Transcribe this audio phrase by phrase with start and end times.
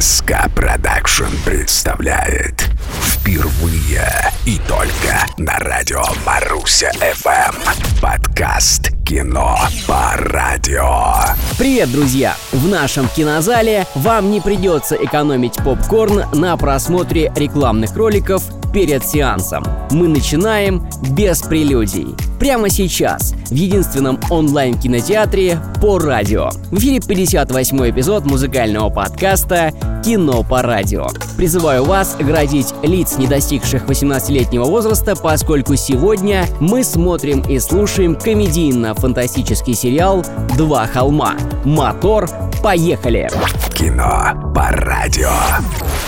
[0.00, 2.70] СК Продакшн представляет
[3.02, 4.06] впервые
[4.46, 9.58] и только на радио Маруся ФМ подкаст «Кино
[9.88, 10.94] по радио».
[11.58, 12.36] Привет, друзья!
[12.52, 19.64] В нашем кинозале вам не придется экономить попкорн на просмотре рекламных роликов перед сеансом.
[19.90, 22.14] Мы начинаем без прелюдий.
[22.38, 26.50] Прямо сейчас в единственном онлайн-кинотеатре по радио.
[26.70, 29.72] В эфире 58 эпизод музыкального подкаста
[30.04, 31.06] «Кино по радио».
[31.36, 39.74] Призываю вас оградить лиц, не достигших 18-летнего возраста, поскольку сегодня мы смотрим и слушаем комедийно-фантастический
[39.74, 40.24] сериал
[40.56, 41.34] «Два холма».
[41.64, 42.28] Мотор,
[42.62, 43.30] поехали!
[43.74, 45.30] Кино по радио.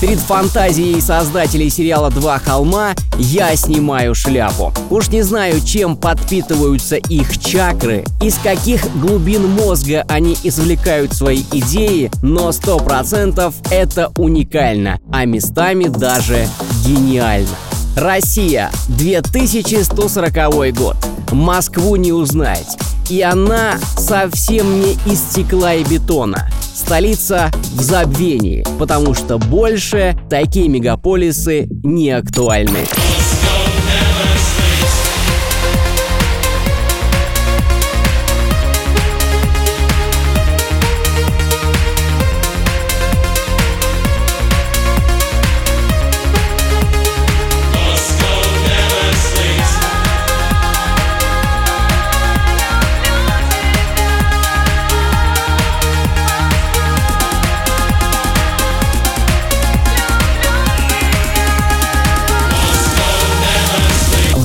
[0.00, 4.70] Перед фантазией создателей сериала «Два холма» я снимаю шляпу.
[4.90, 12.10] Уж не знаю, чем подпитываются их чакры, из каких глубин мозга они извлекают свои идеи,
[12.20, 16.46] но сто процентов это уникально, а местами даже
[16.84, 17.56] гениально.
[17.96, 20.96] Россия, 2140 год.
[21.32, 22.76] Москву не узнать.
[23.08, 26.48] И она совсем не из стекла и бетона.
[26.74, 32.80] Столица в забвении, потому что больше такие мегаполисы не актуальны.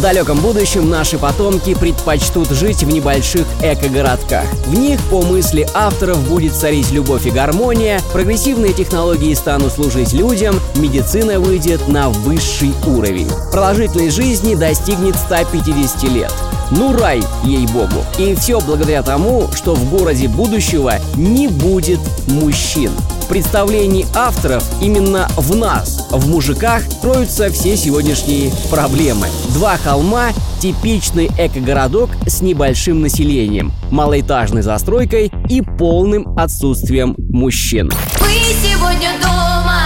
[0.02, 4.46] В далеком будущем наши потомки предпочтут жить в небольших эко-городках.
[4.66, 10.56] В них, по мысли авторов, будет царить любовь и гармония, прогрессивные технологии станут служить людям,
[10.74, 13.30] медицина выйдет на высший уровень.
[13.52, 16.34] Продолжительность жизни достигнет 150 лет.
[16.72, 18.04] Ну рай, ей-богу.
[18.18, 22.90] И все благодаря тому, что в городе будущего не будет мужчин.
[23.32, 29.28] Представлении авторов именно в нас, в мужиках, кроются все сегодняшние проблемы.
[29.54, 37.90] Два холма– типичный эко-городок с небольшим населением, малоэтажной застройкой и полным отсутствием мужчин.
[38.20, 39.84] Мы сегодня дома,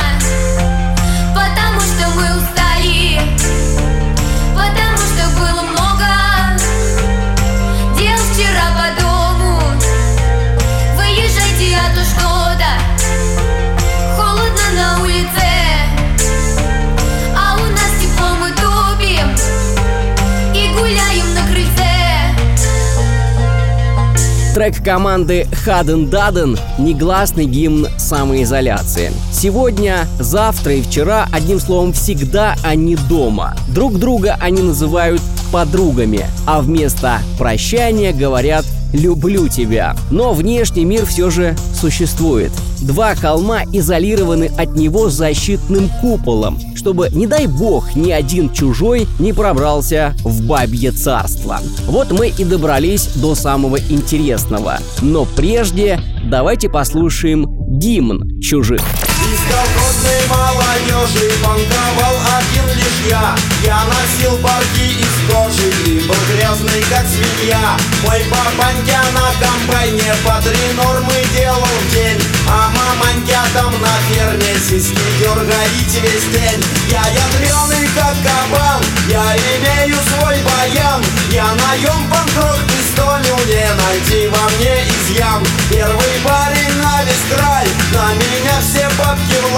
[24.55, 29.11] Трек команды Хаден Даден– негласный гимн самоизоляции.
[29.29, 33.53] Сегодня, завтра и вчера, одним словом, всегда они дома.
[33.67, 35.21] Друг друга они называют
[35.51, 39.93] подругами, а вместо прощания говорят «люблю тебя».
[40.09, 42.53] Но внешний мир все же существует.
[42.79, 49.33] Два холма изолированы от него защитным куполом, чтобы, не дай бог, ни один чужой не
[49.33, 51.59] пробрался в бабье царство.
[51.87, 54.77] Вот мы и добрались до самого интересного.
[55.01, 57.47] Но прежде давайте послушаем
[57.79, 58.81] гимн чужих.
[58.81, 67.77] Из молодежи банковал один лишь я Я носил парки из кожи был грязный как свинья
[68.03, 74.55] Мой папанька на комбайне по три нормы делал в день А мамонька там на ферме
[74.59, 81.03] сиськи дергает весь день Я ядреный как кабан, я имею свой баян.
[81.29, 85.43] Я наем панкрок пистолю, не найти во мне изъян.
[85.69, 89.55] Первый парень на весь край, на меня все бабки в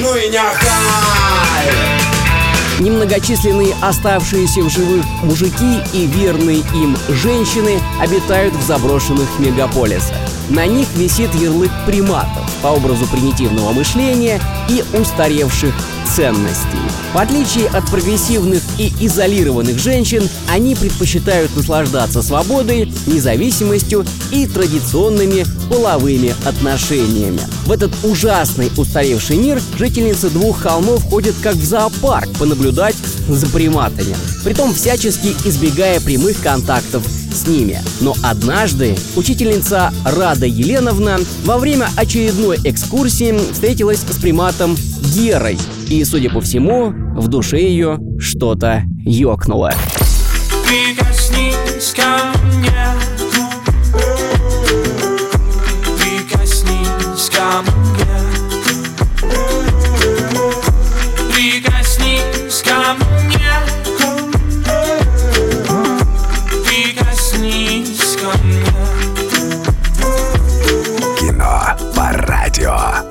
[0.00, 1.66] Ну и няхай
[2.80, 10.25] Немногочисленные оставшиеся в живых мужики и верные им женщины обитают в заброшенных мегаполисах.
[10.48, 15.74] На них висит ярлык приматов по образу примитивного мышления и устаревших
[16.14, 16.78] ценностей.
[17.12, 26.34] В отличие от прогрессивных и изолированных женщин, они предпочитают наслаждаться свободой, независимостью и традиционными половыми
[26.44, 27.40] отношениями.
[27.64, 32.96] В этот ужасный устаревший мир жительницы двух холмов ходят как в зоопарк понаблюдать
[33.28, 37.02] за приматами, притом всячески избегая прямых контактов
[37.36, 37.80] с ними.
[38.00, 44.76] Но однажды учительница Рада Еленовна во время очередной экскурсии встретилась с приматом
[45.14, 45.58] Герой.
[45.88, 49.72] И, судя по всему, в душе ее что-то ёкнуло.
[50.66, 52.25] Прикоснись ко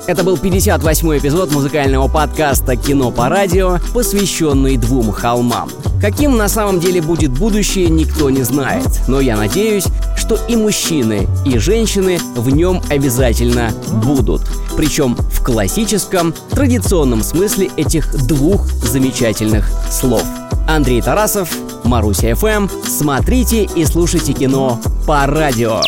[0.06, 5.68] Это был 58-й эпизод музыкального подкаста «Кино по радио», посвященный двум холмам.
[6.00, 8.86] Каким на самом деле будет будущее, никто не знает.
[9.08, 9.86] Но я надеюсь,
[10.16, 13.72] что и мужчины, и женщины в нем обязательно
[14.04, 14.42] будут.
[14.76, 20.22] Причем в классическом, традиционном смысле этих двух замечательных слов.
[20.68, 21.50] Андрей Тарасов,
[21.82, 22.68] Маруся ФМ.
[22.86, 25.80] Смотрите и слушайте кино по радио.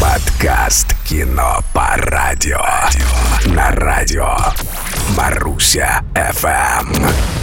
[0.00, 2.64] Подкаст «Кино по радио».
[3.44, 4.34] На радио
[5.14, 7.41] Маруся ФМ.